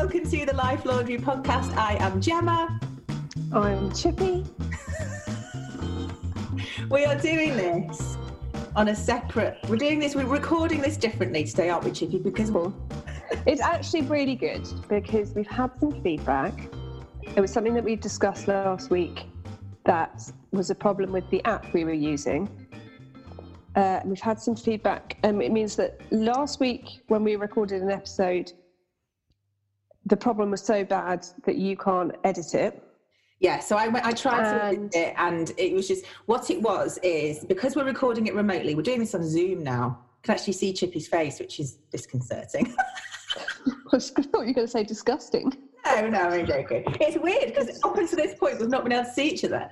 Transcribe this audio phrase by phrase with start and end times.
[0.00, 1.76] welcome to the Life Laundry podcast.
[1.76, 2.80] I am Gemma.
[3.52, 4.46] I'm Chippy.
[6.90, 8.16] we are doing this
[8.74, 9.58] on a separate.
[9.68, 10.14] We're doing this.
[10.14, 12.18] We're recording this differently today, aren't we, Chippy?
[12.18, 12.50] Because
[13.44, 16.54] it's actually really good because we've had some feedback.
[17.36, 19.26] It was something that we discussed last week
[19.84, 22.48] that was a problem with the app we were using.
[23.76, 27.90] Uh, we've had some feedback, and it means that last week when we recorded an
[27.90, 28.54] episode,
[30.06, 32.82] the problem was so bad that you can't edit it.
[33.40, 36.98] Yeah, so I, I tried to edit it, and it was just what it was
[37.02, 38.74] is because we're recording it remotely.
[38.74, 39.98] We're doing this on Zoom now.
[40.18, 42.74] You can actually see Chippy's face, which is disconcerting.
[43.92, 45.56] I thought you were going to say disgusting.
[45.86, 46.84] No, no, I'm joking.
[47.00, 49.70] It's weird because up until this point, we've not been able to see each other.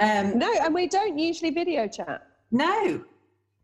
[0.00, 2.26] Um, no, and we don't usually video chat.
[2.50, 3.02] No,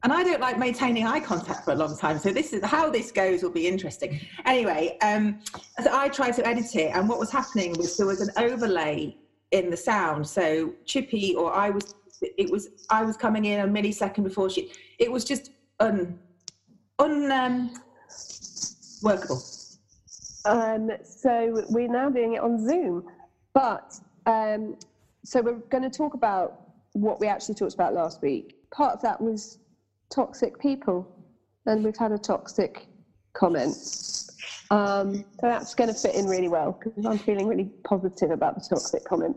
[0.03, 2.19] and I don't like maintaining eye contact for a long time.
[2.19, 4.21] So this is how this goes will be interesting.
[4.47, 5.41] Anyway, um,
[5.83, 9.17] so I tried to edit it, and what was happening was there was an overlay
[9.51, 10.27] in the sound.
[10.27, 14.73] So Chippy or I was, it was I was coming in a millisecond before she.
[14.99, 16.19] It was just un,
[16.99, 17.75] un um,
[19.03, 19.43] workable.
[20.47, 23.07] Um, so we're now doing it on Zoom,
[23.53, 23.95] but
[24.25, 24.79] um,
[25.25, 28.57] so we're going to talk about what we actually talked about last week.
[28.71, 29.59] Part of that was
[30.11, 31.07] toxic people,
[31.67, 32.87] and we've had a toxic
[33.33, 33.77] comment.
[34.71, 38.55] Um, so that's going to fit in really well because I'm feeling really positive about
[38.55, 39.37] the toxic comment.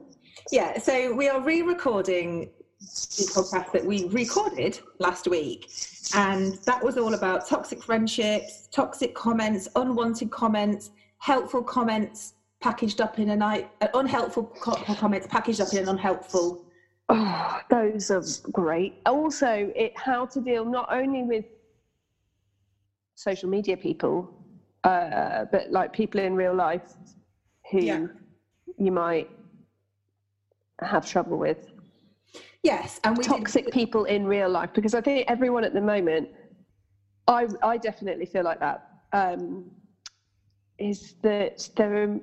[0.52, 5.72] Yeah, so we are re-recording the podcast that we recorded last week,
[6.16, 13.20] and that was all about toxic friendships, toxic comments, unwanted comments, helpful comments packaged up
[13.20, 16.66] in a night, uh, unhelpful comments packaged up in an unhelpful
[17.10, 19.02] Oh, those are great.
[19.06, 21.46] Also, it how to deal not only with
[23.16, 24.34] social media people,
[24.84, 26.94] uh, but like people in real life
[27.72, 28.06] who yeah.
[28.78, 29.30] you might
[30.82, 31.72] have trouble with.
[32.64, 33.74] Yes, and toxic did...
[33.74, 36.30] people in real life because I think everyone at the moment,
[37.28, 38.88] I I definitely feel like that.
[39.12, 39.70] Um,
[40.80, 42.20] is that there are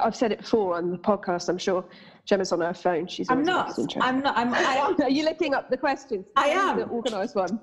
[0.00, 1.84] I've said it before on the podcast, I'm sure
[2.24, 3.06] Gemma's on her phone.
[3.06, 3.78] She's I'm not.
[4.00, 4.36] I'm not.
[4.36, 4.96] I'm, I am.
[5.02, 6.24] Are you looking up the questions?
[6.36, 6.78] I am.
[6.78, 7.60] The organised one.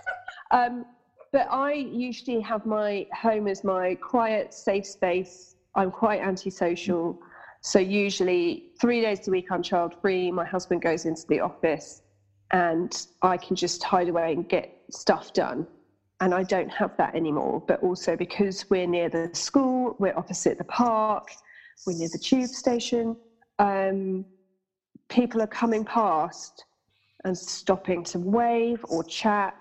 [0.50, 0.86] um,
[1.32, 5.56] but I usually have my home as my quiet, safe space.
[5.74, 7.18] I'm quite antisocial.
[7.60, 10.30] So usually three days a week I'm child free.
[10.30, 12.02] My husband goes into the office
[12.50, 15.66] and I can just hide away and get stuff done.
[16.20, 17.62] And I don't have that anymore.
[17.66, 21.28] But also because we're near the school, we're opposite the park,
[21.86, 23.16] we're near the tube station
[23.58, 24.24] um,
[25.08, 26.64] people are coming past
[27.24, 29.54] and stopping to wave or chat,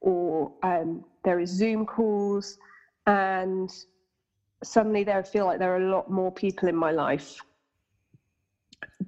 [0.00, 2.58] or um, there is Zoom calls,
[3.06, 3.70] and
[4.64, 7.36] suddenly there feel like there are a lot more people in my life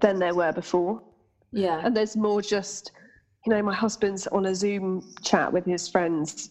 [0.01, 1.03] than there were before.
[1.51, 2.93] Yeah, and there's more just,
[3.47, 6.51] you know, my husband's on a Zoom chat with his friends,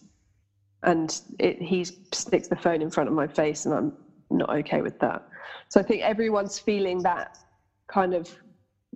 [0.82, 3.92] and it, he sticks the phone in front of my face, and I'm
[4.30, 5.26] not okay with that.
[5.68, 7.38] So I think everyone's feeling that
[7.88, 8.30] kind of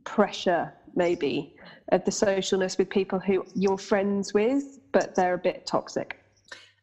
[0.04, 1.54] pressure maybe
[1.91, 6.19] of the socialness with people who you're friends with but they're a bit toxic.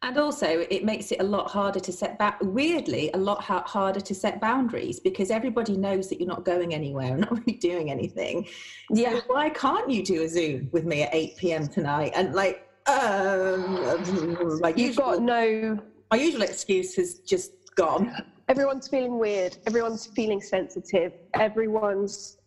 [0.02, 3.66] And also it makes it a lot harder to set back weirdly a lot ha-
[3.66, 7.58] harder to set boundaries because everybody knows that you're not going anywhere and not really
[7.60, 8.48] doing anything.
[8.92, 9.16] Yeah.
[9.16, 12.14] so why can't you do a zoom with me at 8 p.m tonight?
[12.16, 13.74] And like um
[14.62, 15.78] my you've usual, got no
[16.12, 18.16] my usual excuse has just gone
[18.50, 22.38] everyone's feeling weird, everyone's feeling sensitive, everyone's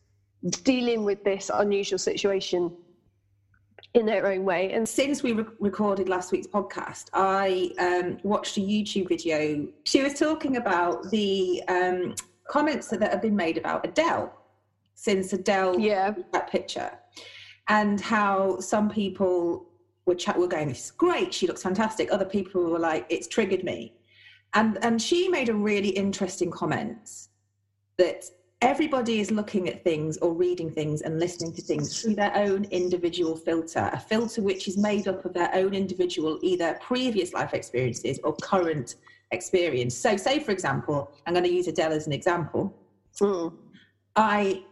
[0.64, 2.76] dealing with this unusual situation
[3.94, 4.72] in their own way.
[4.72, 9.68] And since we re- recorded last week's podcast, I um, watched a YouTube video.
[9.84, 12.16] She was talking about the um,
[12.48, 14.36] comments that, that have been made about Adele
[14.94, 16.14] since Adele yeah.
[16.32, 16.90] that picture,
[17.68, 19.68] and how some people
[20.06, 21.32] were chat were going, "This is great.
[21.32, 23.94] She looks fantastic." Other people were like, "It's triggered me."
[24.54, 27.28] And, and she made a really interesting comment
[27.96, 28.24] that
[28.60, 32.64] everybody is looking at things or reading things and listening to things through their own
[32.70, 37.54] individual filter, a filter which is made up of their own individual, either previous life
[37.54, 38.96] experiences or current
[39.32, 39.96] experience.
[39.96, 42.72] So, say, for example, I'm going to use Adele as an example.
[43.20, 43.52] Mm.
[44.14, 44.62] I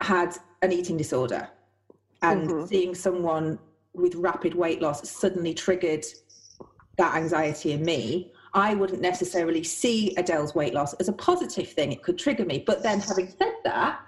[0.00, 1.48] had an eating disorder,
[2.22, 2.66] and mm-hmm.
[2.66, 3.58] seeing someone
[3.92, 6.04] with rapid weight loss suddenly triggered
[6.96, 8.32] that anxiety in me.
[8.54, 11.92] I wouldn't necessarily see Adele's weight loss as a positive thing.
[11.92, 12.62] It could trigger me.
[12.66, 14.00] But then, having said that,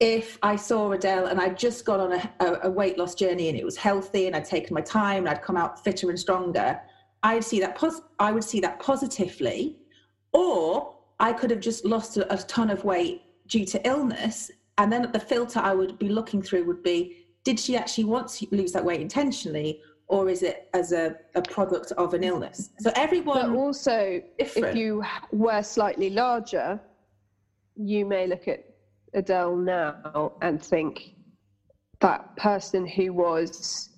[0.00, 3.58] if I saw Adele and I'd just gone on a, a, weight loss journey and
[3.58, 6.80] it was healthy and I'd taken my time and I'd come out fitter and stronger,
[7.22, 9.78] I'd see that pos- I would see that positively.
[10.32, 14.50] Or I could have just lost a, a ton of weight due to illness.
[14.78, 18.28] And then the filter I would be looking through would be did she actually want
[18.28, 19.80] to lose that weight intentionally?
[20.08, 22.70] Or is it as a, a product of an illness?
[22.78, 23.52] So everyone.
[23.52, 24.68] But also, different.
[24.68, 26.80] if you were slightly larger,
[27.74, 28.64] you may look at
[29.14, 31.16] Adele now and think
[32.00, 33.90] that person who was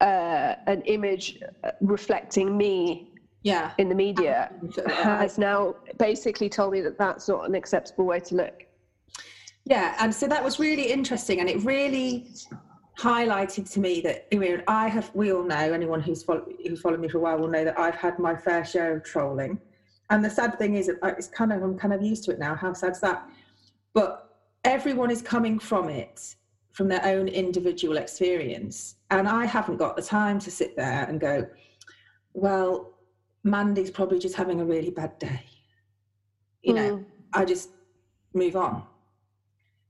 [0.00, 1.40] uh, an image
[1.80, 3.72] reflecting me yeah.
[3.78, 4.52] in the media
[4.86, 8.66] has now basically told me that that's not an acceptable way to look.
[9.64, 12.30] Yeah, and so that was really interesting, and it really
[13.00, 15.10] highlighted to me that I mean, I have.
[15.14, 17.78] We all know anyone who's follow, who followed me for a while will know that
[17.78, 19.58] I've had my fair share of trolling,
[20.10, 22.38] and the sad thing is, that it's kind of I'm kind of used to it
[22.38, 22.54] now.
[22.54, 23.26] How sad's that?
[23.94, 26.36] But everyone is coming from it
[26.72, 31.18] from their own individual experience, and I haven't got the time to sit there and
[31.20, 31.46] go,
[32.34, 32.94] well,
[33.44, 35.40] Mandy's probably just having a really bad day.
[36.62, 37.04] You know, Mm.
[37.32, 37.70] I just
[38.34, 38.84] move on.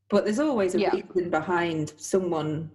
[0.08, 0.92] But there's always a Yeah.
[0.94, 2.70] reason behind someone.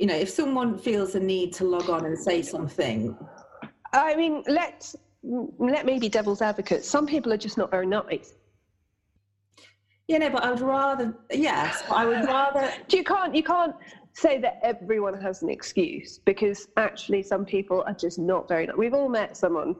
[0.00, 3.16] You know, if someone feels the need to log on and say something,
[3.92, 6.84] I mean, let let me be devil's advocate.
[6.84, 8.34] Some people are just not very nice.
[10.08, 13.76] you know, but I would rather, yes, I would rather, You can't you can't
[14.14, 18.76] say that everyone has an excuse because actually some people are just not very nice.
[18.76, 19.76] We've all met someone.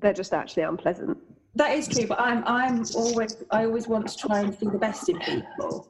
[0.00, 1.16] They're just actually unpleasant.
[1.54, 4.78] that is true, but I'm, I'm always, I always want to try and see the
[4.78, 5.89] best in people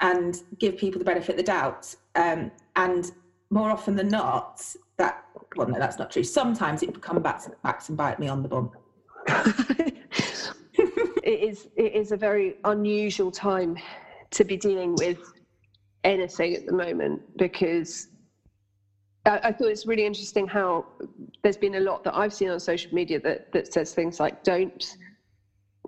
[0.00, 1.94] and give people the benefit of the doubt.
[2.14, 3.10] Um, and
[3.50, 4.64] more often than not,
[4.96, 5.24] that,
[5.56, 6.24] well, no, that's not true.
[6.24, 8.70] Sometimes it would come back, to, back and bite me on the bum.
[11.28, 13.76] it is it is a very unusual time
[14.30, 15.18] to be dealing with
[16.04, 18.08] anything at the moment because
[19.26, 20.86] I, I thought it's really interesting how
[21.42, 24.42] there's been a lot that I've seen on social media that that says things like
[24.44, 24.96] don't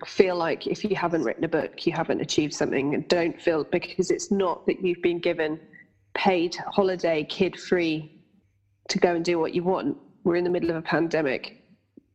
[0.06, 2.94] feel like if you haven't written a book you haven't achieved something.
[2.94, 5.61] And don't feel because it's not that you've been given
[6.14, 8.20] paid holiday kid free
[8.88, 9.97] to go and do what you want.
[10.25, 11.64] We're in the middle of a pandemic.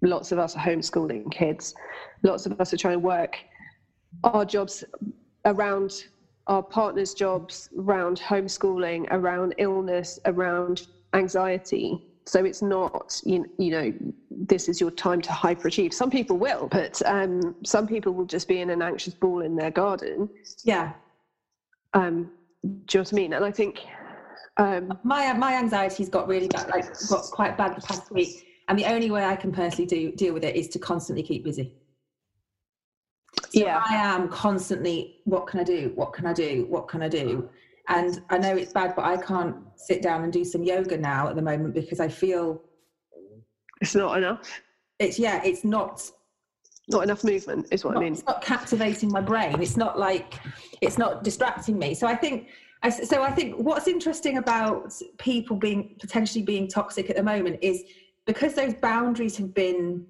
[0.01, 1.73] Lots of us are homeschooling kids.
[2.23, 3.37] Lots of us are trying to work
[4.23, 4.83] our jobs
[5.45, 6.05] around
[6.47, 13.93] our partners jobs around homeschooling around illness around anxiety so it's not you, you know
[14.31, 18.47] this is your time to hyperachieve some people will but um, some people will just
[18.47, 20.29] be in an anxious ball in their garden
[20.63, 20.93] Yeah.
[21.93, 22.31] um,
[22.63, 23.85] do you know what i mean and i think
[24.57, 28.79] um, my my anxiety's got really bad, like got quite bad the past week, and
[28.79, 31.73] the only way I can personally do deal with it is to constantly keep busy.
[33.49, 33.83] So Yeah.
[33.85, 35.17] I am constantly.
[35.25, 35.91] What can I do?
[35.95, 36.65] What can I do?
[36.69, 37.49] What can I do?
[37.87, 41.27] And I know it's bad, but I can't sit down and do some yoga now
[41.27, 42.61] at the moment because I feel
[43.81, 44.61] it's not enough
[44.99, 46.09] it's yeah, it's not
[46.87, 49.61] not enough movement is what not, i mean it's not captivating my brain.
[49.61, 50.35] It's not like
[50.81, 51.95] it's not distracting me.
[51.95, 52.49] So I think
[52.83, 57.57] I, so I think what's interesting about people being potentially being toxic at the moment
[57.61, 57.83] is
[58.25, 60.05] because those boundaries have been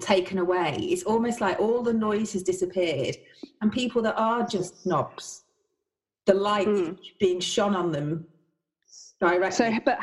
[0.00, 0.76] taken away.
[0.78, 3.16] It's almost like all the noise has disappeared,
[3.60, 5.42] and people that are just snobs,
[6.26, 6.98] the light Mm.
[7.18, 8.26] being shone on them
[9.20, 9.50] directly.
[9.56, 9.98] So, but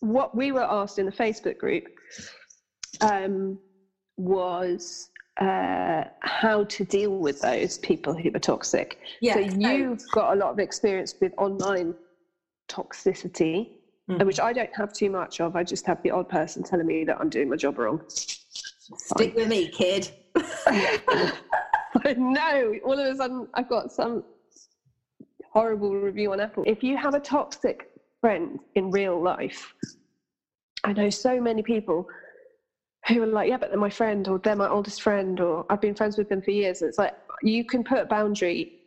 [0.00, 1.84] what we were asked in the Facebook group
[3.00, 3.58] um,
[4.16, 5.08] was
[5.40, 8.98] uh, how to deal with those people who are toxic.
[9.20, 11.94] yeah, so you've got a lot of experience with online
[12.68, 13.70] toxicity,
[14.08, 14.26] Mhm.
[14.26, 15.56] which I don't have too much of.
[15.56, 18.02] I just have the odd person telling me that I'm doing my job wrong.
[18.08, 20.10] stick with me, kid.
[20.36, 22.74] I know.
[22.84, 24.24] All of a sudden, I've got some
[25.52, 26.64] horrible review on Apple.
[26.66, 27.90] If you have a toxic
[28.20, 29.74] friend in real life,
[30.84, 32.08] I know so many people
[33.08, 35.80] who are like, yeah, but they're my friend, or they're my oldest friend, or I've
[35.80, 36.82] been friends with them for years.
[36.82, 38.80] It's like you can put a boundary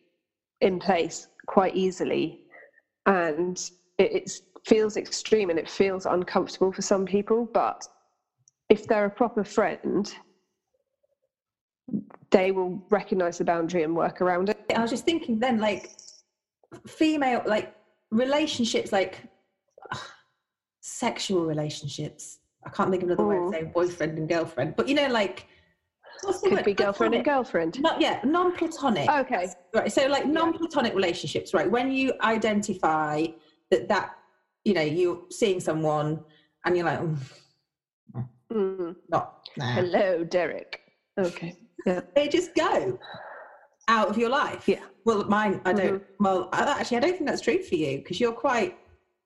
[0.61, 2.41] in place quite easily,
[3.05, 3.59] and
[3.97, 4.31] it
[4.65, 7.49] feels extreme and it feels uncomfortable for some people.
[7.53, 7.87] But
[8.69, 10.11] if they're a proper friend,
[12.31, 14.57] they will recognize the boundary and work around it.
[14.73, 15.89] I was just thinking then, like
[16.87, 17.75] female, like
[18.11, 19.21] relationships, like
[20.81, 22.39] sexual relationships.
[22.65, 23.51] I can't think of another word Mm.
[23.51, 25.47] to say boyfriend and girlfriend, but you know, like
[26.21, 26.65] what's the Could word?
[26.65, 27.81] be girlfriend and girlfriend.
[27.81, 29.09] Not yeah, non-platonic.
[29.09, 29.49] Okay.
[29.73, 29.91] Right.
[29.91, 31.69] So like non-platonic relationships, right?
[31.69, 33.25] When you identify
[33.71, 34.15] that that
[34.63, 36.23] you know you're seeing someone
[36.65, 37.17] and you're like, "Mm,
[38.51, 38.95] Mm.
[39.09, 39.65] not nah.
[39.73, 40.79] Hello, Derek.
[41.19, 41.55] Okay.
[41.85, 42.01] Yeah.
[42.15, 42.97] they just go
[43.87, 44.67] out of your life.
[44.67, 44.83] Yeah.
[45.05, 46.03] Well, mine, I don't.
[46.19, 48.77] Well, actually, I don't think that's true for you because you're quite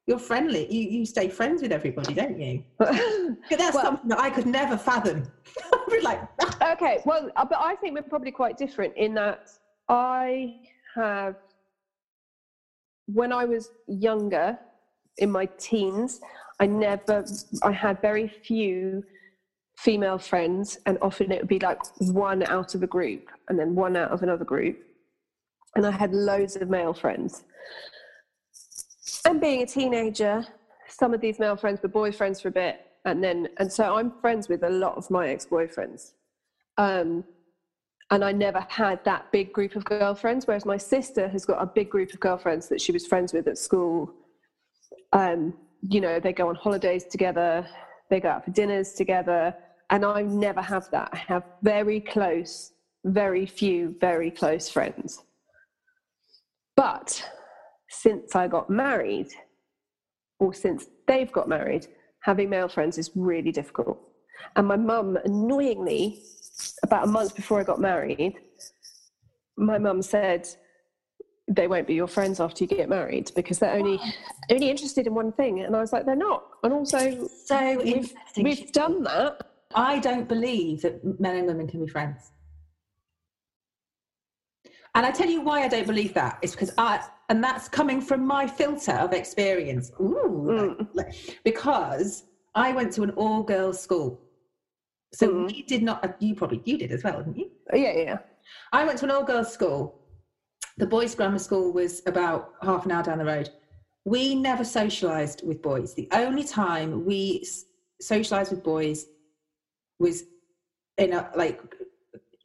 [0.07, 0.63] You're friendly.
[0.73, 2.63] You you stay friends with everybody, don't you?
[2.79, 5.19] But that's Well- something that I could never fathom.
[6.03, 6.21] Like,
[6.73, 9.49] okay, well, uh, but I think we're probably quite different in that
[9.89, 10.55] I
[10.95, 11.35] have,
[13.07, 14.57] when I was younger,
[15.17, 16.21] in my teens,
[16.59, 17.25] I never,
[17.63, 19.03] I had very few
[19.77, 23.75] female friends, and often it would be like one out of a group and then
[23.75, 24.77] one out of another group.
[25.75, 27.43] And I had loads of male friends.
[29.25, 30.43] And being a teenager,
[30.87, 34.11] some of these male friends were boyfriends for a bit, and then and so I'm
[34.19, 36.13] friends with a lot of my ex-boyfriends.
[36.77, 37.23] Um,
[38.09, 41.65] and I never had that big group of girlfriends, whereas my sister has got a
[41.65, 44.11] big group of girlfriends that she was friends with at school.
[45.13, 47.67] Um, you know, they go on holidays together,
[48.09, 49.53] they go out for dinners together,
[49.89, 51.09] and I never have that.
[51.13, 52.73] I have very close,
[53.05, 55.23] very few, very close friends.
[56.75, 57.23] But
[57.89, 59.29] since I got married,
[60.39, 61.87] or since they've got married,
[62.21, 63.99] having male friends is really difficult.
[64.55, 66.21] And my mum, annoyingly,
[66.83, 68.35] about a month before I got married,
[69.57, 70.47] my mum said,
[71.47, 73.99] they won't be your friends after you get married because they're only
[74.51, 75.61] only interested in one thing.
[75.61, 76.43] And I was like, they're not.
[76.63, 79.39] And also, so we've, we've done that.
[79.75, 82.31] I don't believe that men and women can be friends.
[84.95, 86.39] And I tell you why I don't believe that.
[86.41, 89.91] It's because I, and that's coming from my filter of experience.
[89.99, 91.13] Ooh, Mm.
[91.43, 92.23] because
[92.55, 94.19] I went to an all girls school.
[95.13, 95.47] So Mm.
[95.47, 97.51] we did not, you probably, you did as well, didn't you?
[97.73, 98.17] Yeah, yeah.
[98.71, 100.01] I went to an all girls school.
[100.77, 103.49] The boys' grammar school was about half an hour down the road.
[104.05, 105.93] We never socialized with boys.
[105.93, 107.45] The only time we
[107.99, 109.05] socialized with boys
[109.99, 110.23] was
[110.97, 111.61] in a like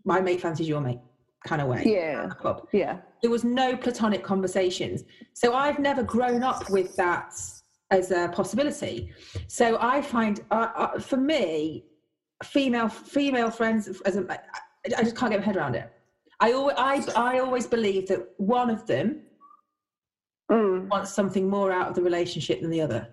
[0.04, 1.00] my mate fancies your mate
[1.46, 1.82] kind of way.
[1.84, 2.28] Yeah.
[2.28, 2.68] club.
[2.72, 2.98] Yeah.
[3.20, 5.04] There was no platonic conversations.
[5.32, 7.34] So I've never grown up with that
[7.90, 9.12] as a possibility.
[9.48, 11.84] So I find, uh, uh, for me,
[12.44, 14.38] female female friends as a, I,
[14.98, 15.92] I just can't get my head around it.
[16.40, 19.22] I always, I, I always believe that one of them
[20.50, 20.88] Mm.
[20.88, 23.08] wants something more out of the relationship than the other.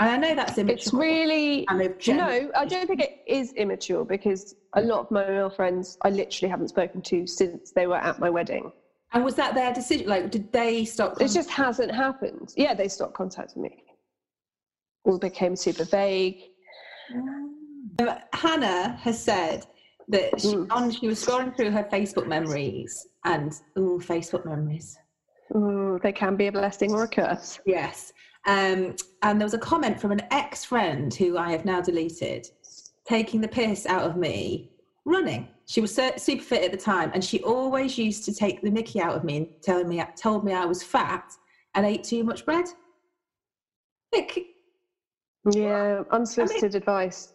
[0.00, 0.76] And I know that's immature.
[0.76, 1.66] It's really
[2.08, 2.50] no.
[2.56, 6.50] I don't think it is immature because a lot of my male friends I literally
[6.50, 8.72] haven't spoken to since they were at my wedding.
[9.12, 10.08] And was that their decision?
[10.08, 11.20] Like, did they stop?
[11.20, 12.52] It just hasn't happened.
[12.56, 13.84] Yeah, they stopped contacting me.
[15.04, 16.40] All became super vague.
[17.14, 17.54] Um,
[18.32, 19.64] Hannah has said
[20.08, 20.66] that she, Mm.
[20.72, 24.98] on, she was scrolling through her Facebook memories and oh, Facebook memories.
[25.54, 27.60] Ooh, they can be a blessing or a curse.
[27.64, 28.12] Yes.
[28.46, 32.46] Um, and there was a comment from an ex friend who I have now deleted,
[33.06, 34.70] taking the piss out of me
[35.06, 35.48] running.
[35.66, 39.00] She was super fit at the time, and she always used to take the Mickey
[39.00, 41.32] out of me and telling me told me I was fat
[41.74, 42.66] and ate too much bread.
[44.12, 44.44] Like,
[45.50, 47.32] Yeah, unsolicited advice.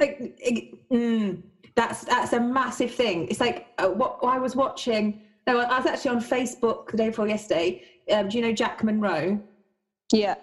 [0.00, 1.42] like it- mm,
[1.74, 3.26] that's that's a massive thing.
[3.28, 5.22] It's like uh, what I was watching.
[5.46, 7.82] No, I was actually on Facebook the day before yesterday.
[8.12, 9.40] Um, do you know Jack Monroe?
[10.12, 10.34] Yeah.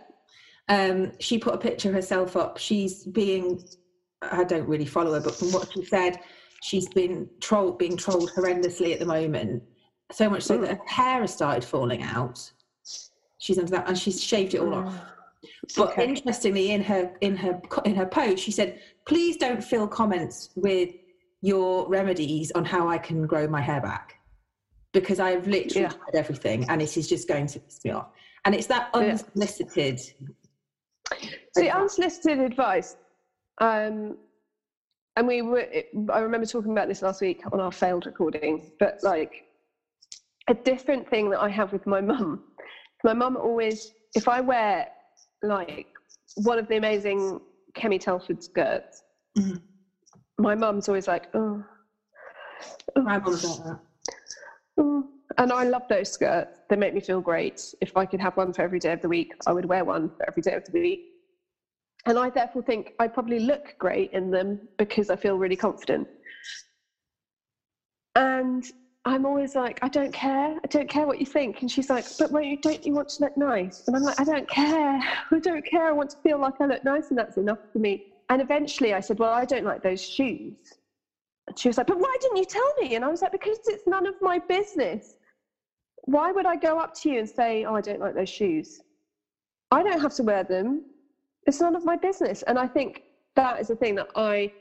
[0.69, 2.57] um, she put a picture of herself up.
[2.57, 3.63] She's being,
[4.21, 6.19] I don't really follow her, but from what she said,
[6.61, 9.63] she's been trolled, being trolled horrendously at the moment.
[10.11, 12.51] So much so that her hair has started falling out.
[13.39, 15.01] She's under that, and she's shaved it all off.
[15.75, 16.05] But Okay.
[16.05, 20.89] interestingly, in her in her in her post, she said, "Please don't fill comments with
[21.41, 24.15] your remedies on how I can grow my hair back,
[24.93, 25.89] because I've literally Yeah.
[25.89, 28.07] tried everything, and it is just going to piss me off."
[28.45, 28.99] And it's that Yeah.
[29.01, 29.99] unsolicited
[31.57, 32.97] See, unsolicited advice.
[33.59, 34.17] Um,
[35.15, 35.67] and we were,
[36.09, 39.45] I remember talking about this last week on our failed recording, but like
[40.47, 42.43] a different thing that I have with my mum.
[43.03, 44.87] My mum always, if I wear
[45.41, 45.87] like
[46.35, 47.39] one of the amazing
[47.75, 49.03] Kemi Telford skirts,
[49.37, 49.61] Mhm.
[50.37, 51.63] my mum's always like, oh,
[52.97, 53.79] My mum's like that.
[54.77, 55.09] oh.
[55.37, 56.59] And I love those skirts.
[56.69, 57.61] They make me feel great.
[57.81, 60.09] If I could have one for every day of the week, I would wear one
[60.09, 61.01] for every day of the week.
[62.05, 66.07] And I therefore think I probably look great in them because I feel really confident.
[68.15, 68.63] And
[69.03, 70.57] I'm always like, I don't care.
[70.63, 71.61] I don't care what you think.
[71.61, 73.83] And she's like, but won't you, don't you want to look nice?
[73.87, 74.99] And I'm like, I don't care.
[75.31, 75.87] I don't care.
[75.87, 78.05] I want to feel like I look nice, and that's enough for me.
[78.29, 80.55] And eventually I said, Well, I don't like those shoes.
[81.47, 82.95] And she was like, But why didn't you tell me?
[82.95, 85.15] And I was like, Because it's none of my business.
[86.05, 88.81] Why would I go up to you and say, Oh, I don't like those shoes?
[89.71, 90.85] I don't have to wear them.
[91.47, 92.43] It's none of my business.
[92.43, 93.03] And I think
[93.35, 94.51] that is a thing that I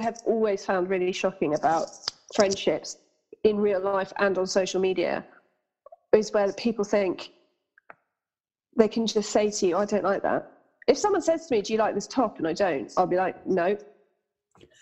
[0.00, 1.88] have always found really shocking about
[2.34, 2.98] friendships
[3.44, 5.24] in real life and on social media
[6.12, 7.30] is where people think
[8.76, 10.50] they can just say to you, oh, I don't like that.
[10.86, 12.38] If someone says to me, Do you like this top?
[12.38, 13.76] and I don't, I'll be like, No,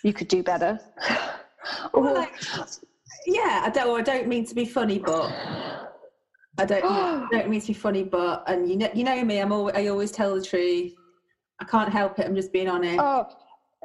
[0.03, 0.79] you could do better.
[1.93, 2.35] or, like,
[3.27, 5.31] yeah, I don't, I don't mean to be funny, but
[6.59, 9.39] I don't, I don't mean to be funny, but, and you know, you know me,
[9.39, 10.93] I'm always, I always tell the truth.
[11.61, 12.27] I can't help it.
[12.27, 12.99] I'm just being honest.
[13.01, 13.27] Oh,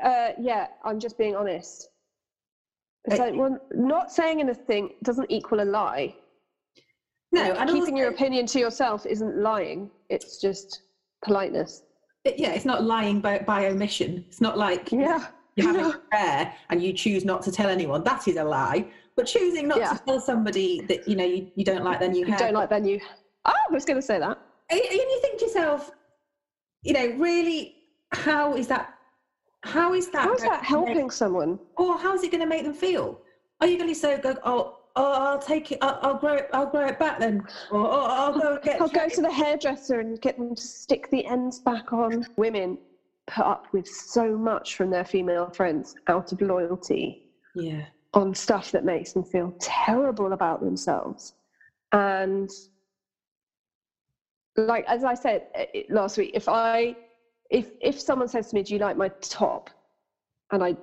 [0.04, 1.90] uh, yeah, I'm just being honest.
[3.06, 6.16] It's like, well, not saying anything doesn't equal a lie.
[7.34, 9.90] No, and keeping also, your opinion to yourself isn't lying.
[10.10, 10.84] It's just
[11.26, 11.84] politeness.
[12.26, 14.24] it- yeah, it's not lying by, by omission.
[14.28, 15.26] It's not like Yeah.
[15.56, 18.04] You have a affair and you choose not to tell anyone.
[18.04, 18.86] That is a lie.
[19.16, 19.94] But choosing not Yeah.
[19.94, 22.70] to tell somebody that you know you, you don't like, then you, You don't like
[22.70, 23.00] then you.
[23.46, 24.40] Oh, I was going to say that.
[24.70, 25.92] And and you think to yourself,
[26.82, 27.76] you know, really,
[28.14, 28.94] how is that?
[29.64, 30.24] How is that?
[30.24, 31.60] How is that to make- helping someone?
[31.78, 33.20] or how is it going to make them feel?
[33.62, 36.50] Are you going to say, go, oh, oh, I'll take it, I'll, I'll grow it,
[36.54, 37.42] I'll grow it back then,
[37.72, 38.82] or oh, I'll go and get.
[38.82, 42.26] I'll go to the hairdresser and get them to stick the ends back on.
[42.36, 42.78] Women
[43.28, 47.24] put up with so much from their female friends out of loyalty
[47.56, 51.34] Yeah, on stuff that makes them feel terrible about themselves.
[51.92, 52.50] And
[54.58, 56.96] like as I said uh, last week, if I
[57.50, 59.70] if if someone says to me, "Do you like my top?"
[60.52, 60.76] and I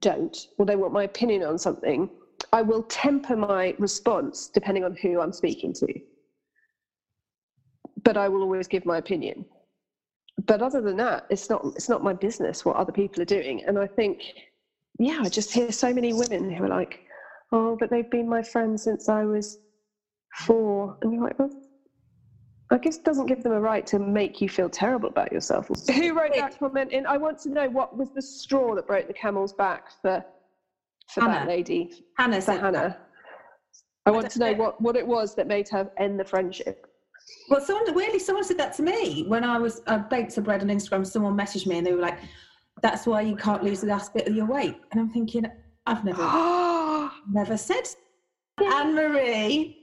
[0.00, 2.08] don't, or they want my opinion on something,
[2.52, 5.86] I will temper my response depending on who I'm speaking to.
[8.02, 9.44] But I will always give my opinion.
[10.46, 13.62] But other than that, it's not it's not my business what other people are doing.
[13.66, 14.22] And I think,
[14.98, 17.00] yeah, I just hear so many women who are like,
[17.52, 19.58] "Oh, but they've been my friends since I was
[20.34, 20.96] four.
[21.02, 21.50] and you're like, well,
[22.70, 25.68] I guess it doesn't give them a right to make you feel terrible about yourself.
[25.94, 27.06] Who wrote that comment in?
[27.06, 30.24] I want to know what was the straw that broke the camel's back for
[31.08, 32.52] for that lady, Hannah for.
[32.52, 32.96] Hannah.
[34.06, 34.58] I want don't to know know.
[34.58, 36.86] what, what it was that made her end the friendship.
[37.48, 40.62] Well, someone weirdly, someone said that to me when I was I baked some bread
[40.62, 41.06] on Instagram.
[41.06, 42.18] Someone messaged me and they were like,
[42.82, 45.46] "That's why you can't lose the last bit of your weight." And I'm thinking,
[45.86, 46.22] I've never,
[47.30, 47.88] never said.
[48.58, 49.80] Anne Marie,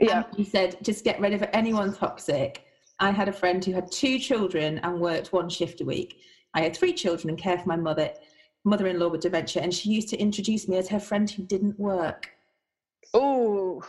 [0.00, 0.24] yeah.
[0.36, 2.64] He said, just get rid of anyone toxic.
[2.98, 6.20] I had a friend who had two children and worked one shift a week.
[6.54, 8.10] I had three children and care for my mother,
[8.64, 12.30] mother-in-law with dementia, and she used to introduce me as her friend who didn't work.
[13.14, 13.82] Oh,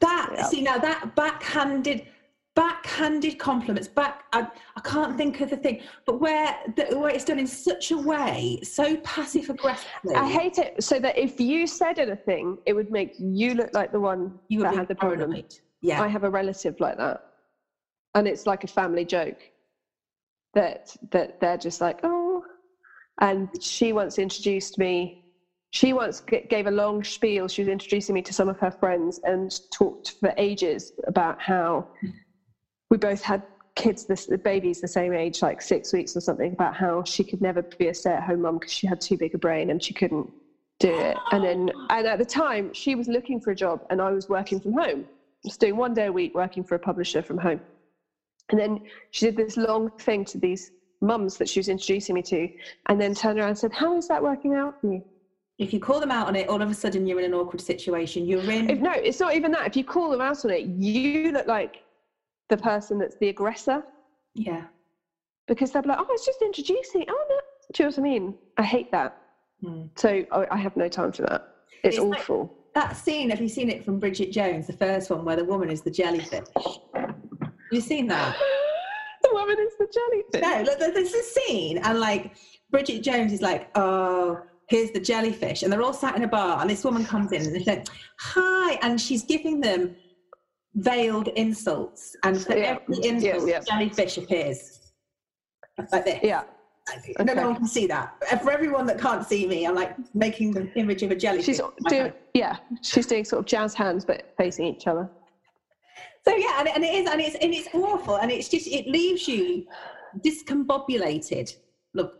[0.00, 0.42] That Yeah.
[0.44, 2.06] see now that backhanded,
[2.54, 3.88] backhanded compliments.
[3.88, 7.46] Back, I, I can't think of the thing, but where the, where it's done in
[7.46, 10.14] such a way, so passive aggressively.
[10.14, 10.82] I hate it.
[10.82, 14.60] So that if you said anything, it would make you look like the one you
[14.60, 15.30] that had the problem.
[15.30, 15.54] paranoid.
[15.80, 17.24] Yeah, I have a relative like that,
[18.14, 19.40] and it's like a family joke
[20.54, 22.44] that that they're just like, oh.
[23.20, 25.21] And she once introduced me.
[25.72, 27.48] She once g- gave a long spiel.
[27.48, 31.86] She was introducing me to some of her friends and talked for ages about how
[32.90, 33.42] we both had
[33.74, 36.52] kids, this babies the same age, like six weeks or something.
[36.52, 39.38] About how she could never be a stay-at-home mum because she had too big a
[39.38, 40.30] brain and she couldn't
[40.78, 41.16] do it.
[41.30, 44.28] And then, and at the time, she was looking for a job, and I was
[44.28, 45.06] working from home
[45.44, 47.60] just doing one day a week working for a publisher from home.
[48.50, 48.78] And then
[49.10, 52.48] she did this long thing to these mums that she was introducing me to,
[52.88, 55.02] and then turned around and said, How is that working out for you?
[55.62, 57.60] If you call them out on it, all of a sudden you're in an awkward
[57.60, 58.26] situation.
[58.26, 58.68] You're in.
[58.68, 59.66] If, no, it's not even that.
[59.66, 61.82] If you call them out on it, you look like
[62.48, 63.82] the person that's the aggressor
[64.34, 64.64] yeah.
[65.46, 67.04] because they'll be like, Oh, it's just introducing.
[67.08, 67.36] Oh, no.
[67.72, 68.34] Do you know what I mean?
[68.58, 69.18] I hate that.
[69.62, 69.84] Hmm.
[69.94, 71.48] So I, I have no time for that.
[71.84, 72.58] It's, It's like- awful.
[72.74, 75.68] That scene, have you seen it from Bridget Jones, the first one, where the woman
[75.70, 76.46] is the jellyfish?
[77.70, 78.34] You've seen that?
[79.22, 80.40] the woman is the jellyfish.
[80.40, 82.34] No, look, there's a scene, and like
[82.70, 86.60] Bridget Jones is like, "Oh, here's the jellyfish," and they're all sat in a bar,
[86.60, 87.84] and this woman comes in and they say,
[88.18, 89.96] "Hi," and she's giving them
[90.74, 94.92] veiled insults, and for Yeah, every insult, jellyfish appears
[95.92, 96.20] like this.
[96.22, 96.44] Yeah.
[97.20, 98.14] No, no one can see that.
[98.42, 101.46] For everyone that can't see me, I'm like making the image of a jellyfish.
[101.46, 105.08] She's doing, yeah, she's doing sort of jazz hands, but facing each other.
[106.24, 108.88] So yeah, and, and it is, and it's and it's awful, and it's just it
[108.88, 109.64] leaves you
[110.18, 111.54] discombobulated.
[111.94, 112.14] Look,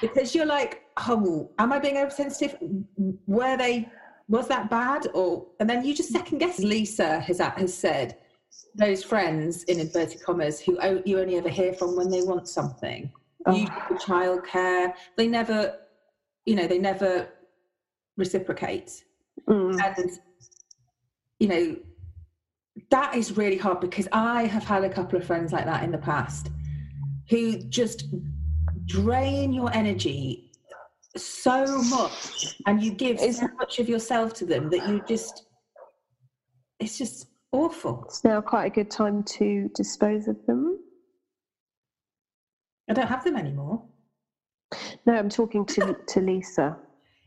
[0.00, 2.56] because you're like, oh, am I being oversensitive?
[3.26, 3.88] Were they?
[4.28, 5.08] Was that bad?
[5.14, 6.58] Or and then you just second guess.
[6.58, 8.18] Lisa has has said
[8.74, 13.10] those friends in inverted commas who you only ever hear from when they want something.
[13.46, 13.54] Oh.
[13.54, 13.66] You
[13.96, 15.78] childcare, they never,
[16.46, 17.28] you know, they never
[18.16, 19.04] reciprocate
[19.48, 19.80] Mm.
[19.98, 20.10] and
[21.40, 21.76] you know
[22.90, 25.90] that is really hard because i have had a couple of friends like that in
[25.90, 26.50] the past
[27.28, 28.04] who just
[28.86, 30.50] drain your energy
[31.16, 35.46] so much and you give Is- so much of yourself to them that you just
[36.80, 38.02] it's just awful.
[38.06, 40.78] It's now quite a good time to dispose of them.
[42.90, 43.82] I don't have them anymore.
[45.06, 46.76] No, I'm talking to to Lisa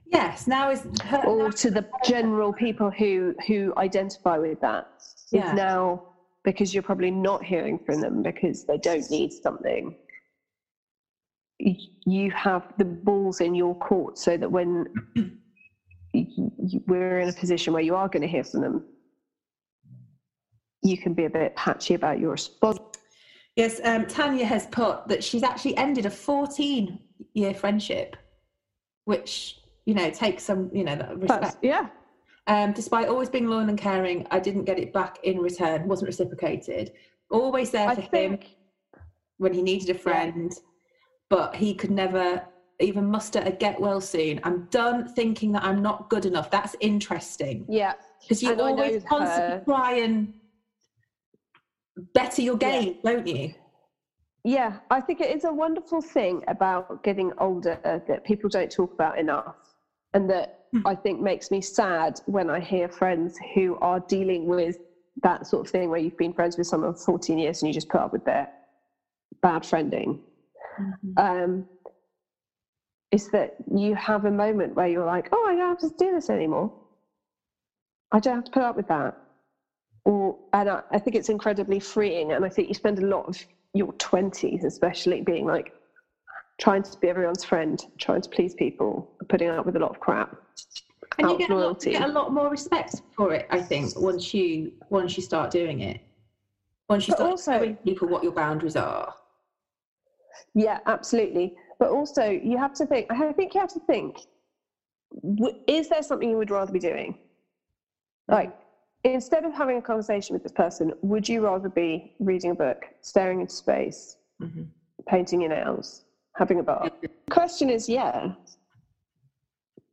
[0.07, 1.23] Yes, now is her.
[1.25, 4.87] or to the general people who who identify with that.
[4.97, 5.53] Is Yeah.
[5.53, 6.03] now
[6.43, 9.95] because you're probably not hearing from them because they don't need something.
[11.59, 14.87] You have the balls in your court so that when
[16.87, 18.85] we're in a position where you are going to hear from them,
[20.83, 22.79] you can be a bit patchy about your response.
[23.55, 26.99] Yes, um, Tanya has put that she's actually ended a 14
[27.33, 28.17] year friendship,
[29.05, 31.41] which, you know, takes some, you know, respect.
[31.41, 31.87] That's, yeah,
[32.47, 36.07] Um, despite always being loyal and caring, I didn't get it back in return, wasn't
[36.07, 36.91] reciprocated.
[37.31, 38.57] Always there I for him think
[39.37, 40.53] when he needed a friend,
[41.29, 42.43] but he could never
[42.79, 44.39] even muster a get well soon.
[44.43, 46.51] I'm done thinking that I'm not good enough.
[46.51, 47.93] That's interesting yeah.
[48.21, 50.33] because you And always constantly her- try and
[52.13, 52.81] better your Yeah.
[52.81, 53.53] game, don't you?
[54.43, 58.93] Yeah, I think it is a wonderful thing about getting older that people don't talk
[58.93, 59.55] about enough.
[60.13, 60.81] And that Hmm.
[60.85, 64.77] I think makes me sad when I hear friends who are dealing with
[65.23, 67.73] that sort of thing where you've been friends with someone for 14 years and you
[67.73, 68.49] just put up with their
[69.41, 70.19] bad friending.
[71.17, 71.65] Um,
[73.11, 76.11] is that you have a moment where you're like, oh, I don't have to do
[76.11, 76.71] this anymore.
[78.11, 79.13] I don't have to put up with that.
[80.05, 82.31] Or, and I, I think it's incredibly freeing.
[82.33, 83.37] And I think you spend a lot of
[83.73, 85.71] your 20s, especially being like
[86.59, 89.99] trying to be everyone's friend, trying to please people, putting up with a lot of
[89.99, 90.35] crap.
[91.17, 93.97] and you get, a lot, you get a lot more respect for it i think
[93.97, 96.01] once you once you start doing it
[96.89, 99.13] once you But start also- telling people what your boundaries are
[100.53, 101.53] Yeah, absolutely.
[101.79, 104.17] But also, you have to think, I think you have to think,
[105.67, 107.17] is there something you would rather be doing?
[108.27, 108.55] Like,
[109.03, 112.85] instead of having a conversation with this person, would you rather be reading a book,
[113.01, 114.67] staring into space, Mhm.
[115.07, 116.91] painting your nails, having a bath?
[117.29, 118.33] Question is, yeah.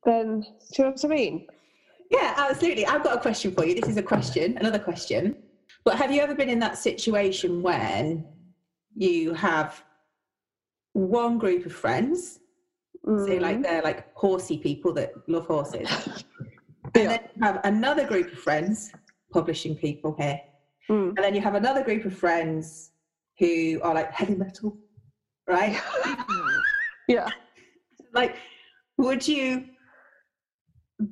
[0.05, 0.47] Then, do
[0.79, 1.47] you know what I mean?
[2.11, 5.35] yeah absolutely i've got a question for you this is a question another question
[5.83, 8.23] but have you ever been in that situation when
[8.95, 9.83] you have
[10.95, 12.41] one group of friends
[13.27, 13.63] say like Mm.
[13.63, 15.89] they're like horsey people that love horses
[16.95, 17.09] and Yeah.
[17.09, 18.93] then you have another group of friends
[19.33, 20.41] publishing people here
[20.89, 21.09] Mm.
[21.09, 22.91] and then you have another group of friends
[23.39, 24.77] who are like heavy metal
[25.49, 25.81] right
[27.09, 27.29] Yeah.
[28.13, 28.37] like
[28.99, 29.65] would you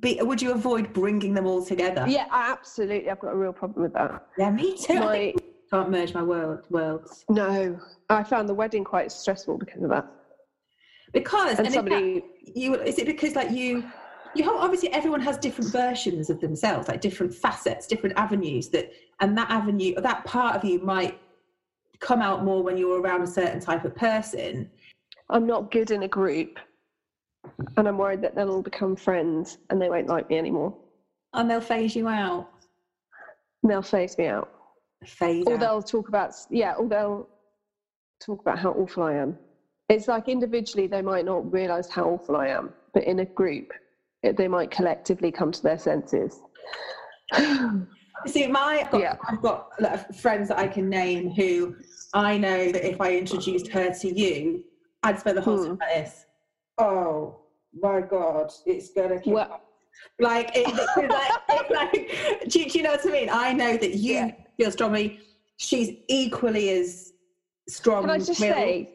[0.00, 3.10] be would you avoid bringing them all together Yeah, absolutely.
[3.10, 4.26] I've got a real problem with that.
[4.38, 5.34] yeah me too My,
[5.70, 7.78] can't merge my world worlds no,
[8.08, 10.06] I found the wedding quite stressful because of that.
[11.12, 13.84] because And and, somebody, you is it because like you
[14.34, 18.92] you have obviously everyone has different versions of themselves like different facets different avenues that
[19.20, 21.18] and that avenue or that part of you might
[21.98, 24.70] come out more when you're around a certain type of person
[25.28, 26.58] I'm not good in a group,
[27.76, 30.76] and I'm worried that they'll all become friends and they won't like me anymore.
[31.34, 32.48] and they'll phase you out
[33.62, 34.50] And they'll phase me out,
[35.04, 35.60] phase or out.
[35.60, 37.28] they'll talk about yeah, or they'll
[38.24, 39.38] talk about how awful I am.
[39.88, 43.72] It's like individually they might not realize how awful I am, but in a group,
[44.22, 46.40] it, they might collectively come to their senses.
[48.26, 49.16] See, my I've got, Yeah.
[49.28, 51.76] I've got a lot of friends that I can name who
[52.12, 54.62] I know that if I introduced her to you,
[55.02, 55.64] I'd spend the whole Hmm.
[55.68, 56.26] time like this.
[56.78, 57.36] Oh
[57.80, 59.62] my god, it's gonna kick Well-
[60.18, 63.28] like it- like, it, like do, do you know what I mean?
[63.30, 64.30] I know that you Yeah.
[64.60, 65.20] Feel strongly.
[65.56, 67.12] She's equally as
[67.68, 68.02] strong.
[68.02, 68.54] Can I just willed.
[68.54, 68.90] say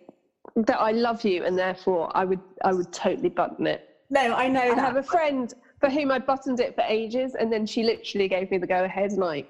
[0.56, 3.90] that I love you, and therefore I would I would totally button it.
[4.10, 7.52] No, I know I have a friend for whom I buttoned it for ages, and
[7.52, 9.46] then she literally gave me the go ahead, and I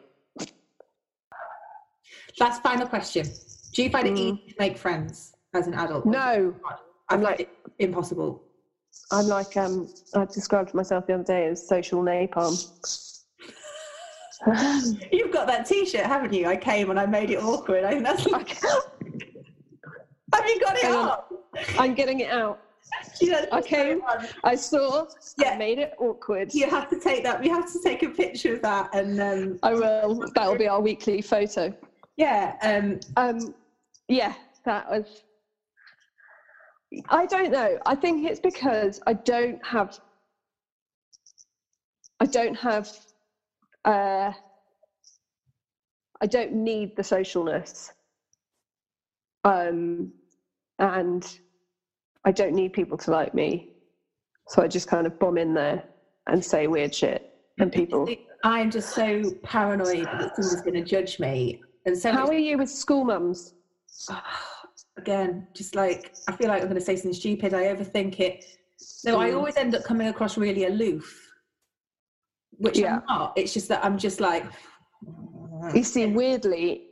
[2.39, 3.25] That's final question.
[3.73, 4.19] Do you find it Mm.
[4.19, 6.05] easy to make friends as an adult?
[6.05, 6.53] no,
[7.09, 7.49] I'm like- it
[7.79, 8.41] impossible.
[9.11, 12.53] I'm like um I described myself the other day as social napalm.
[15.11, 16.47] You've got that T-shirt, haven't you?
[16.47, 17.83] I came and I made it awkward.
[17.83, 18.49] I think that's like,
[20.33, 21.19] have you got it Hang on.
[21.79, 22.61] I'm getting it out.
[23.51, 24.01] I came.
[24.43, 25.07] I saw.
[25.37, 25.51] Yeah.
[25.51, 26.53] I made it awkward.
[26.53, 27.41] You have to take that.
[27.41, 30.29] We have to take a picture of that, and um, I will.
[30.35, 31.73] That'll be our weekly photo.
[32.17, 33.55] yeah, um, Um,
[34.07, 34.33] yeah,
[34.65, 35.23] that was.
[37.09, 37.79] I don't know.
[37.85, 39.99] I think it's because I don't have.
[42.19, 42.89] I don't have.
[43.85, 44.31] Uh,
[46.21, 47.91] I don't need the socialness.
[49.43, 50.11] Um,
[50.79, 51.23] and
[52.25, 53.67] I don't need people to like me,
[54.47, 55.83] so I just kind of bomb in there
[56.27, 57.21] and say weird shit,
[57.59, 58.07] and people.
[58.43, 61.59] I'm just so paranoid that someone's going to judge me.
[61.85, 63.53] And so How are you with school mums?
[64.97, 67.53] again, just like I feel like I'm going to say something stupid.
[67.53, 68.43] I overthink it.
[68.77, 69.35] So I Mm.
[69.37, 71.24] always end up coming across really aloof,
[72.57, 72.97] which Yeah.
[72.97, 73.33] I'm not.
[73.35, 74.45] It's just that I'm just like.
[75.73, 76.87] You see, weirdly,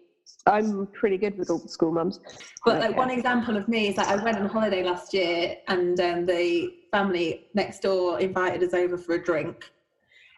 [0.47, 2.19] I'm pretty good with all the school mums.
[2.65, 2.97] But like Okay.
[2.97, 6.73] one example of me is that I went on holiday last year, and um, the
[6.91, 9.69] family next door invited us over for a drink.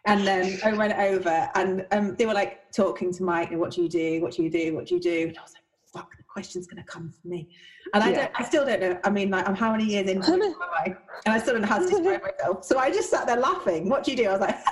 [0.06, 3.82] And then I went over, and um, they were like talking to Mike, "What do
[3.82, 4.20] you do?
[4.22, 4.74] What do you do?
[4.74, 7.48] What do you do?" And I was like, "Fuck, the question's gonna come for me."
[7.94, 8.16] And I Yeah.
[8.26, 8.98] don't, I still don't know.
[9.04, 10.96] I mean, like, I'm how many years into How it, many- am I?
[11.24, 12.64] and I still don't know how to describe myself.
[12.64, 13.88] So I just sat there laughing.
[13.88, 14.28] What do you do?
[14.28, 14.56] I was like.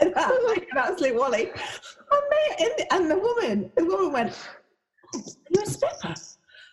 [0.00, 1.50] like that, like an absolute wally.
[1.50, 4.38] And, they, and, and the woman, the woman went,
[5.14, 6.14] "You're you a stripper?"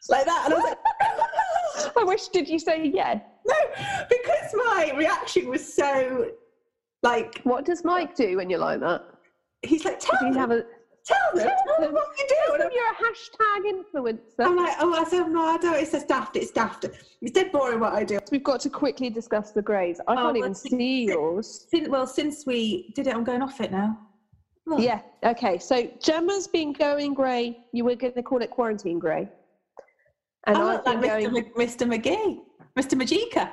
[0.09, 3.21] Like that, and I was like, I wish, did you say yes?
[3.45, 3.55] "No,"
[4.09, 6.31] because my reaction was so,
[7.03, 9.03] like, What does Mike do when you're like that?
[9.63, 10.63] he's like, "Tell you them, have a,
[11.05, 14.45] tell them, tell them them- what you do." I'm- you're a hashtag influencer.
[14.45, 15.75] I'm like, "Oh, I said no, I don't.
[15.75, 16.35] It's just daft.
[16.35, 16.85] It's daft.
[17.21, 19.99] It's dead boring what I do." We've got to quickly discuss the greys.
[20.07, 21.67] I Oh, can't even let's- see yours.
[21.69, 23.97] Since, well, since we did it, I'm going off it now.
[24.69, 24.77] Oh.
[24.77, 25.57] Yeah, okay.
[25.57, 27.65] So Gemma's been going grey.
[27.73, 29.27] You were going to call it quarantine grey.
[30.47, 31.31] And I I've like been Mr.
[31.31, 31.51] going.
[31.53, 31.87] Mr.
[31.91, 32.39] McGee,
[32.77, 32.95] Mr.
[32.99, 33.51] Majika.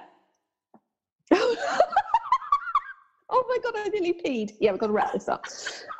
[3.30, 4.52] oh my god, I nearly peed.
[4.60, 5.44] Yeah, we've got to wrap this up.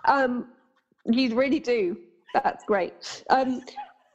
[0.07, 0.49] Um,
[1.07, 1.97] you really do.
[2.35, 3.25] That's great.
[3.31, 3.63] Um,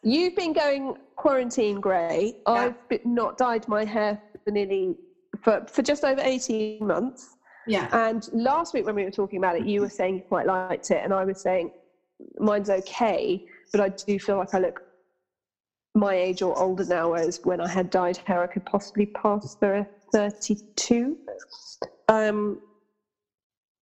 [0.03, 2.33] you've been going quarantine grey.
[2.45, 4.95] I've been, not dyed my hair for nearly
[5.41, 7.35] for, for just over 18 months.
[7.67, 7.87] Yeah.
[7.91, 10.91] And last week when we were talking about it, you were saying you quite liked
[10.91, 11.71] it, and I was saying
[12.39, 14.81] mine's okay, but I do feel like I look
[15.95, 19.55] my age or older now, whereas when I had dyed hair, I could possibly pass
[19.59, 21.17] for 32.
[22.09, 22.59] Um,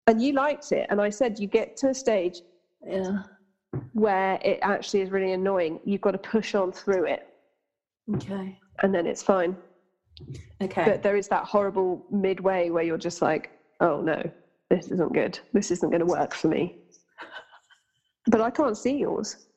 [0.07, 2.41] and you liked it, and I said you get to a stage
[2.87, 3.23] Yeah.
[3.93, 5.79] where it actually is really annoying.
[5.85, 7.27] You've got to push on through it,
[8.15, 8.57] Okay.
[8.83, 9.55] and then it's fine.
[10.61, 10.85] Okay.
[10.85, 14.21] But there is that horrible midway where you're just like, oh no,
[14.69, 15.37] this isn't good.
[15.53, 16.77] This isn't going to work for me.
[18.27, 19.47] But I can't see yours.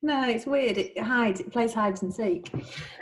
[0.00, 0.78] No, it's weird.
[0.78, 1.40] It hides.
[1.40, 2.50] It plays hide and seek.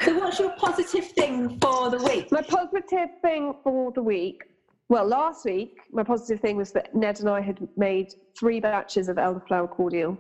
[0.00, 2.32] So, what's your positive thing for the week?
[2.32, 4.42] My positive thing for the week.
[4.88, 9.08] Well, last week, my positive thing was that Ned and I had made three batches
[9.08, 10.16] of elderflower cordial.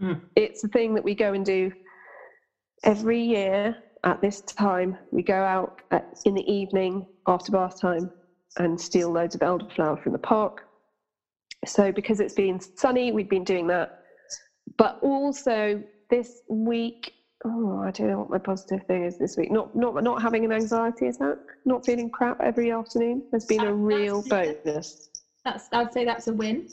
[0.00, 0.20] Mm.
[0.36, 1.72] It's a thing that we go and do
[2.84, 4.96] every year at this time.
[5.10, 8.10] We go out at, in the evening after bath time
[8.58, 10.62] and steal loads of elderflower from the park.
[11.66, 13.98] So, because it's been sunny, we've been doing that.
[14.78, 17.12] But also this week,
[17.44, 19.50] oh, I don't know what my positive thing is this week.
[19.50, 23.66] Not not not having an anxiety attack, not feeling crap every afternoon has been a
[23.66, 25.10] That- real that's- bonus.
[25.44, 25.68] That's.
[25.72, 26.68] I'd say that's a win.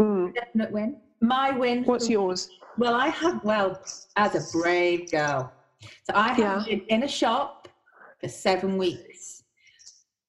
[0.00, 0.34] Mm.
[0.34, 0.96] Definite win.
[1.20, 1.84] My win.
[1.84, 2.48] What's for- yours?
[2.78, 3.42] Well, I have.
[3.44, 3.80] Well,
[4.16, 6.62] as a brave girl, so I have Yeah.
[6.66, 7.68] been in a shop
[8.20, 9.42] for seven weeks,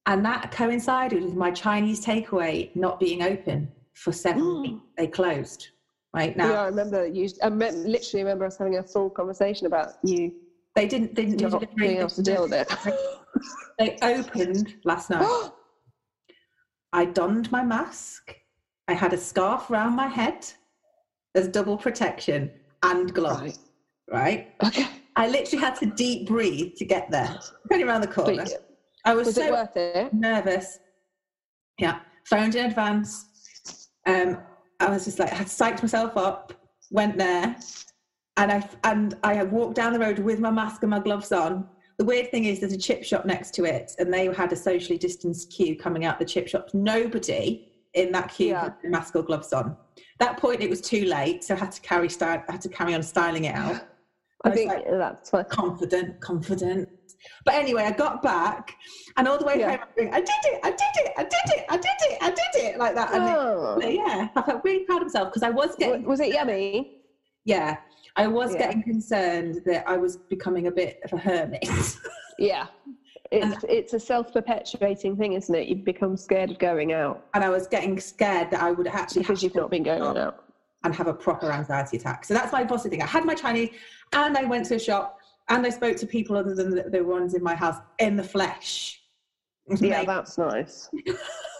[0.08, 4.62] and that coincided with my Chinese takeaway not being open for seven Mm.
[4.62, 4.82] weeks.
[4.98, 5.70] They closed.
[6.14, 7.30] Right now, Yeah, I remember you.
[7.42, 10.34] I literally remember us having a full conversation about you
[10.76, 11.16] they didn't.
[11.16, 12.72] They didn't do not being able to deal with it.
[13.80, 15.52] They opened last night.
[16.94, 18.36] I donned my mask.
[18.88, 20.46] I had a scarf round my head.
[21.34, 22.52] There's double protection
[22.84, 23.60] and gloves.
[24.12, 24.54] Right.
[24.64, 24.88] okay.
[25.16, 27.40] I literally had to deep breathe to get there.
[27.70, 28.44] Going around the corner.
[28.44, 28.68] But
[29.06, 30.14] I was, was so it worth it?
[30.14, 30.80] nervous.
[31.80, 32.00] Yeah.
[32.26, 33.26] Phoned in advance.
[34.06, 34.38] Um,
[34.84, 36.52] I was just like, I had psyched myself up,
[36.92, 37.56] went there,
[38.38, 41.32] and I and I had walked down the road with my mask and my gloves
[41.32, 41.68] on.
[42.00, 44.56] The weird thing is, there's a chip shop next to it, and they had a
[44.56, 46.70] socially distanced queue coming out the chip shop.
[46.74, 48.64] Nobody in that queue Yeah.
[48.64, 49.78] had mask or gloves on.
[50.20, 52.44] That point, it was too late, so I had to carry style.
[52.50, 53.88] I had to carry on styling it out.
[54.44, 55.46] I was think like, that's fine.
[55.46, 56.90] confident, confident.
[57.46, 58.76] But anyway, I got back,
[59.16, 59.72] and all the way Yeah.
[59.72, 61.24] home, I'm going, I did it, I did it, I did it, I did it,
[61.24, 61.33] I did it,
[62.84, 63.14] like that.
[63.14, 63.80] And it- Oh.
[63.82, 67.02] yeah, I felt really proud of myself because I was getting, Was it yummy?
[67.46, 67.78] yeah,
[68.16, 68.60] I was Yeah.
[68.60, 71.68] getting concerned that I was becoming a bit of a hermit.
[72.40, 72.66] Yeah.
[73.32, 75.68] It's it's a self-perpetuating thing, isn't it?
[75.68, 79.22] You become scared of going out and I was getting scared that I would actually
[79.22, 80.18] because have you've not been going Oh.
[80.18, 80.44] out.
[80.84, 82.26] and have a proper anxiety attack.
[82.26, 83.02] So that's my positive thing.
[83.02, 83.70] I had my Chinese,
[84.12, 85.18] and I went to a shop,
[85.48, 88.24] and I spoke to people other than the, the ones in my house in the
[88.36, 89.02] flesh.
[89.80, 90.90] Yeah, that's nice.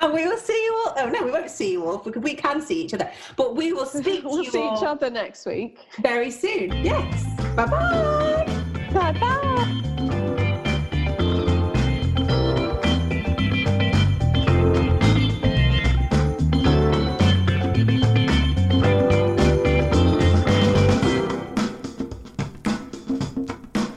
[0.00, 0.94] And we will see you all.
[0.98, 3.10] Oh no, we won't see you all because we can see each other.
[3.36, 5.78] But we will speak to we'll see each other next week.
[6.02, 6.70] very soon.
[6.84, 7.24] Yes.
[7.54, 8.90] Bye bye.
[8.92, 9.80] Bye bye.